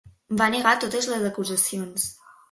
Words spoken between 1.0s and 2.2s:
les acusacions.